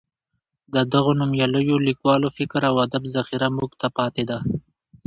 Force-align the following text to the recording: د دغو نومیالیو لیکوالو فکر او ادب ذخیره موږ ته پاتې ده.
د 0.73 0.75
دغو 0.93 1.11
نومیالیو 1.19 1.83
لیکوالو 1.87 2.27
فکر 2.37 2.61
او 2.69 2.75
ادب 2.85 3.03
ذخیره 3.15 3.47
موږ 3.57 3.71
ته 3.81 3.87
پاتې 3.97 4.23
ده. 4.29 4.37